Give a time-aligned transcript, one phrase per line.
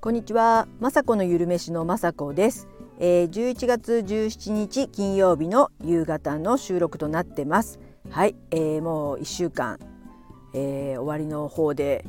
[0.00, 7.78] こんにちは、まさこのゆるめしのまさこです、えー、11月17日金曜日の夕方の収録となってます。
[8.08, 9.78] はい、えー、もう1週間、
[10.54, 12.06] えー、終わりの方で、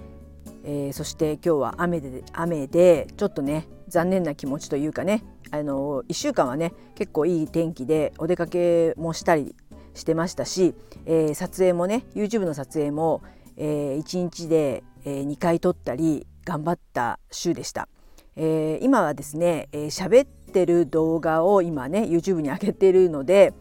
[0.63, 9.53] えー、そして今日は雨で雨でちょっとね残念な気持ちというかねあの1週間はね結構いい天気でお出かけもしたり
[9.97, 10.73] してましたし、
[11.05, 13.21] えー、撮影もね YouTube の撮影も、
[13.57, 17.89] えー、1日で、えー、2回撮ったり頑張った週でした。
[18.35, 23.53] えー、今はですね喋、えー、ってる動画を今ね YouTube に上げてるので、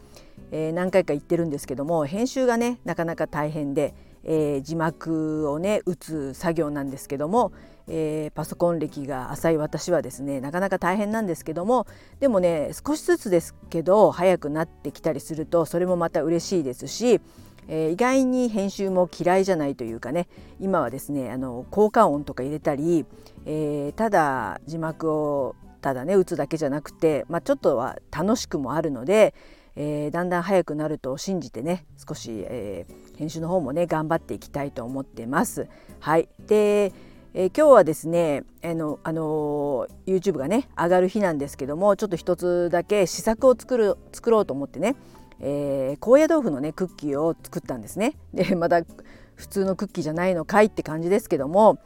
[0.51, 3.95] えー、何回か言ってるんですけども編集がねなかなか大変で、
[4.27, 7.53] えー、字幕をね打つ作業なんですけども、
[7.87, 11.87] えー、パソコン歴が浅い私はですねなかなか大変なんですけども
[12.19, 17.21] でもね少しずつですけど早くなってきたりするとそれもまた嬉しいですし、
[17.69, 20.27] えー、意外に編集も嫌いじゃないというかね
[20.59, 23.05] 今はですねあの効果音とか入れたり、
[23.45, 29.33] えー、ただ字幕をただね打つだけじゃなくて、まあ、ちょっとは楽しくもあるので、
[29.79, 35.67] えー、だんだん早くなると信じてね少し、えー、編集の方もね頑張っていきたいと思ってます。
[35.99, 36.91] はいで
[37.33, 44.95] えー、今日はですねあの、あの YouTube がね上がる日なんですけどもちょっと一つだけ試作を作る作ろうと思ってね、
[45.39, 48.15] えー、高野豆腐のねクッキーを作ったんですね。
[48.33, 48.81] でまだ
[49.35, 51.77] 普通のクッキーじゃないのかいって感じですけども、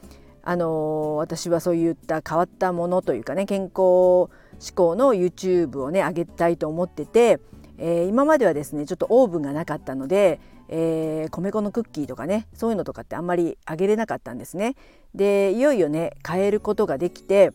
[0.41, 7.41] あの私はそういった変わったものというかね健康志向の YouTube をね上げたいと思ってて、
[7.83, 14.75] えー、今まではですねちょっとオーブンがなかったので、えー、米粉のクッキーとかねそういうのとかってあんまりあげれなかったんですね。
[15.15, 17.51] でいよいよね変えることができて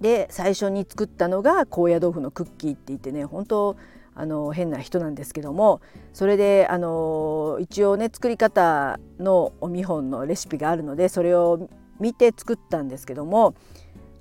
[0.00, 3.76] で最初に作ったのが高野豆腐のクッキーって言ってね本当
[4.14, 5.80] あの変な人なんですけども
[6.12, 11.70] それであの一応ね作り方のお見本のレシピがあるのでそれを
[12.00, 13.54] 見て作ったんですけども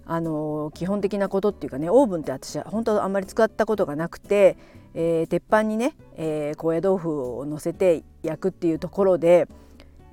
[0.05, 4.57] あの基本的なことっていうかねオーブンって私は本当あんまり使ったことがなくて
[4.93, 9.47] えー、鉄板にね、えー、高野豆腐を乗せて焼くっていうところで、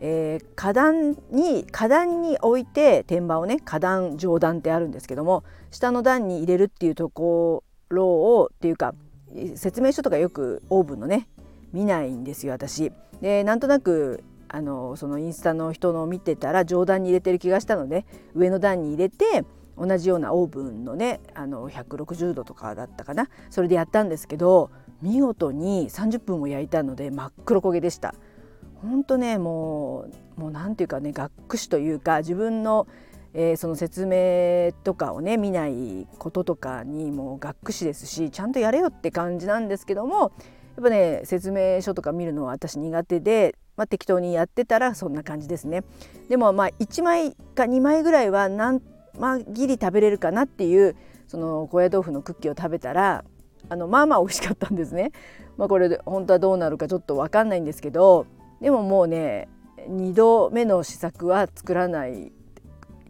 [0.01, 8.95] えー、花壇に花壇に置いて天板をね花壇上段ってあるんですけども下の段に入れるっていうところをっていうか
[9.57, 11.29] 説明書とかよくオーブンのね
[11.73, 12.93] 見ないんですよ私。
[13.21, 19.45] でなんとなくあのそのインスタの人の見てたら上段に入れてる気がしたので上の段に入れて
[19.79, 24.71] 同じようなオーブンのねあの160度とかだったかなそれでやったんですけど
[25.03, 28.15] 見事に30分も焼いたので真っ黒焦げでした。
[28.83, 30.07] 本当ねも
[30.37, 32.87] うもうなんていうかねがっくしというか自分の、
[33.35, 40.31] えー、その説明とかをね見ないこととかにもうがっくしですしちゃんとやれよって感じなんですけどもやっ
[40.83, 45.83] ぱね説明書とか見るのは私苦手で、まあ、適当にやってたらそんな感じですね。
[46.29, 48.81] でもまあ1枚か2枚ぐらいはなん
[49.19, 50.97] まあギリ食べれるかなっていう
[51.27, 53.25] その高野豆腐のクッキーを食べたら
[53.69, 55.13] あのまあまあ美味しかったんですね。
[55.57, 58.27] まあ、これで本当はどうなるかちょっと分かんないんですけど
[58.61, 59.49] でももうね
[59.89, 62.33] 2度目の試作は作らない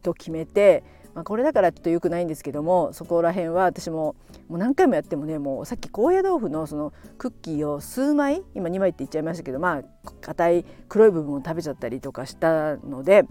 [0.03, 0.83] と決めて、
[1.15, 4.17] まあ、これだからちょっと良くないんですけどもそこら辺は私も
[4.49, 13.27] もう何回もやってもねもうさっき高野豆腐のそのクッキーを数枚今2枚って言っちゃいましたけどまあ硬い黒い部分を食べちゃったりとかしたので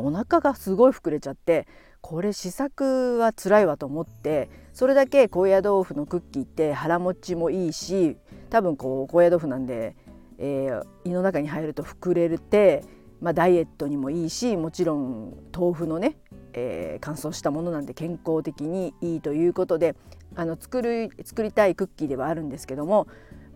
[0.00, 1.66] お腹がすごい膨れちゃって
[2.00, 8.18] これ試作は辛いわと思ってそれだけ高野豆腐のクッキーって腹持ちもいいし
[8.50, 9.96] 多分こう高野豆腐なんで、
[10.38, 12.84] えー、胃の中に入ると膨れて、
[13.20, 16.16] まあ、ダイエットにもいいしもちろん豆腐のね、
[16.52, 19.96] えー、乾燥したものなんで健康的にいいということで
[20.36, 23.06] あの作る作りたいクッキーではあるんですけども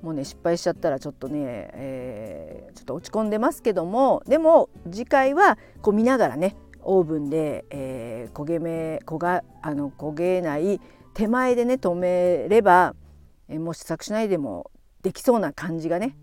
[0.02, 10.80] もうね失敗しちゃったらちょっとね、えー、ちょっと落ち込んでますけどもでも次回はこう見ながらねオーブンで、えー、焦げ目焦があの焦げない
[11.14, 12.94] 手前でね止めれば、
[13.48, 14.70] えー、もう試作しないでも
[15.02, 16.16] できそうな感じがね、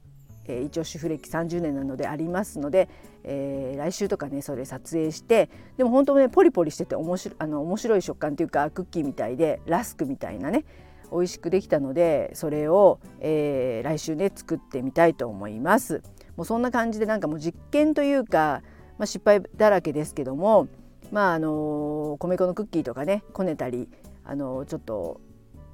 [0.46, 2.90] えー、一応主婦歴30年なのでありますので、
[3.24, 10.66] えー、来週とかねそれ撮影してでも本当ねポリポリしてて面白あの面白い食感というかクッキーみたいでラスクみたいなね
[11.12, 16.02] 美味しくできたのでそれを、えー、来週ね作ってみたいと思います。
[16.36, 18.62] もうそんな感じでなんかもう実験というか、
[18.98, 20.68] まあ、失敗だらけですけども
[21.12, 23.90] まああの米粉のクッキーとかねこねたり
[24.24, 25.22] あのちょっと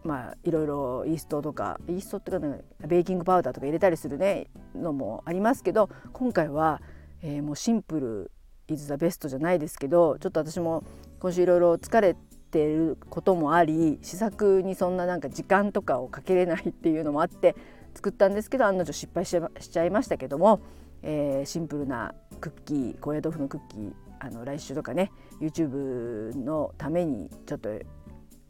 [0.03, 6.81] まあいろいろイーストとかイーストっていうか、ベーキングパウダーとか入れたりするねのもありますけど今回は、
[7.21, 8.31] えー、もうシンプル
[8.67, 10.83] イズザベストじゃないですけどちょっと私も
[11.19, 12.15] 今週いろいろ疲れ
[12.51, 17.55] てることもあり試作にそんななんか時間とかをかけれないっていうのもあって
[17.93, 19.35] 作ったんですけど案の定失敗し
[19.69, 20.61] ちゃいましたけども、
[21.01, 27.69] えー、シンプルなクッキー高野豆腐のクッキーあの来週とかね YouTube のためにちょっと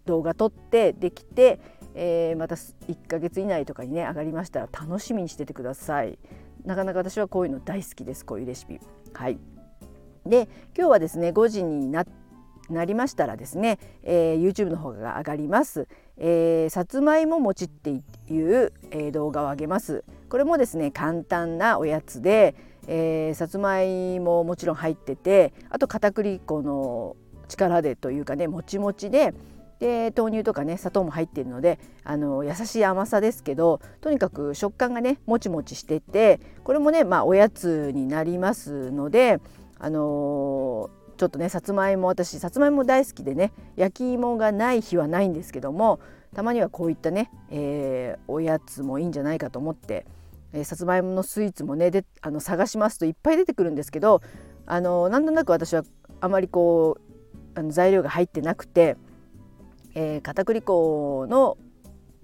[0.06, 1.60] 動画撮ってできて、
[1.94, 6.18] えー、また1ヶ月以内とかにね上がりましたら楽しみにしててください。
[6.66, 8.80] なかなか私はこういうの大好きですこういうレシピ。
[9.14, 9.40] はい。
[10.26, 12.06] で今日はですね5時にな
[12.70, 15.88] なりましたらですね、えー、YouTube の方が上がります、
[16.18, 18.00] えー、さつまいも餅ってい
[18.40, 20.04] う、えー、動画を上げます。
[20.30, 22.56] これもですね簡単なおやつで、
[22.88, 27.18] えー、さつまいももちろん入っててあと片栗粉の
[27.50, 29.34] 力でというかねもちもちで
[29.80, 39.40] で豆乳とかね砂糖も入っているのであの優しい甘さですけどとにかく食感がねもちもちしててこれもねまあおやつになりますので
[39.80, 46.00] あのー、ちょっとねさつまいも私さつまいも大好きでね焼き芋がない日はないんですけども
[46.34, 50.08] たまにはこういったね、えー、おやつもいいんじゃないかと思って、
[50.52, 54.24] えー、さつまいものスイーツもねであの探しますといっぱい出てくるんですけど
[54.66, 55.84] あのなんとなく私は
[56.22, 58.98] あまりこうあの材料が入ってなくて
[59.94, 61.58] えー、片栗粉の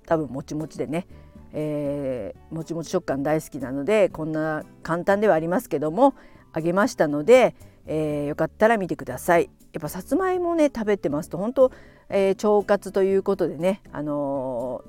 [0.05, 1.07] 多分もちもちでね、
[1.53, 6.15] えー、もちもち食感大好きなのでこんな簡単ではありますけども
[6.53, 7.55] あげましたので、
[7.87, 9.49] えー、よかったら見てください。
[9.73, 11.71] やっぱさつまいもね食べてますと本当、
[12.09, 14.83] えー、腸活ということでね、あの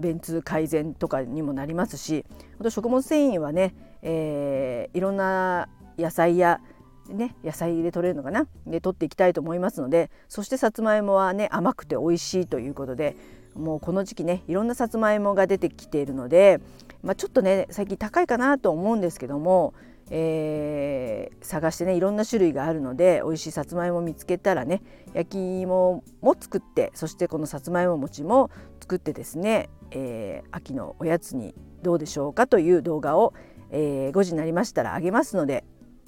[0.00, 2.24] ー、便通改善とかにもなりますし
[2.58, 5.68] 本当食物繊維はね、えー、いろんな
[5.98, 6.60] 野菜や
[7.08, 13.16] ね、野菜で取れるのかなで取っていきたいと思いますのでそしてさつまいもはね甘くて美味しいということで
[13.54, 16.60] もうこの時期ねいろんなさつまいもが出てきているので、
[17.02, 19.74] まあ、ちょっとね最近高いかなと思うんですけども、
[20.14, 24.82] えー、探してねいろんな種類があるので美味しいさつまいも見つけたらね
[25.14, 33.32] 焼き芋も作ってそしてこのさつまいも餅も作ってですね、えー、秋のおやつにどうでしょうかという動画を、
[33.70, 35.64] えー、5時になりましたらあげますので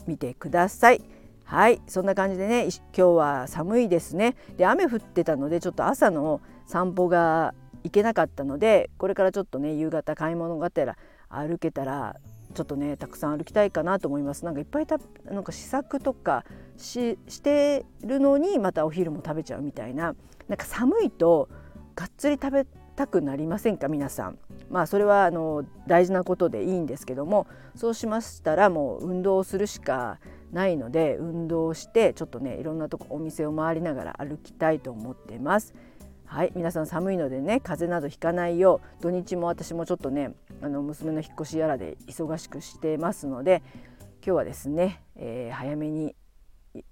[0.06, 1.02] 見てください。
[1.44, 7.54] はいそんな感じでね今日は寒いですねで雨降ってたのでちょっと朝の散歩が
[7.84, 10.96] 行けなかったのでこれからちょっとね夕方買い物がてら
[11.28, 12.16] 歩けたら
[12.54, 14.98] ちょっとねたくさん歩きたいかなと思いますなんかいっぱいた
[15.30, 16.44] なんか試作とか
[16.76, 20.14] ししてるのにまたお昼も食べちゃうみたいな
[20.48, 21.48] なんか寒いと
[21.94, 22.66] がっつり食べ
[22.96, 23.88] たくなりませんか？
[23.88, 24.38] 皆さん。
[24.70, 30.18] まあそれはあの大事なことでいいんですけどもそうしましたらもう運動するしか
[30.52, 35.74] ないので運動してちょっとねいろんなとこお店を回りながら歩きたいと思ってます。
[36.34, 40.32] はい皆さん寒いのでね風邪などひかないよう土日も私もちょっとね
[40.62, 43.62] あの娘の引っ越しやらで忙しくしてますので
[44.16, 46.16] 今日はですね、えー、早めに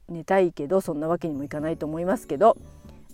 [0.09, 2.57] 寝たいけどそんなわけにもいかないと思いますけど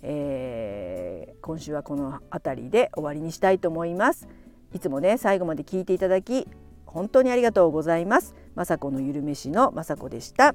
[0.03, 4.29] えー、今週はこの辺りで終わりにしたいと思います。
[4.73, 6.47] いつもね最後まで聞いていただき
[6.85, 8.35] 本当にありがとうございます。
[8.55, 10.53] 雅子のゆるめしの雅子でした。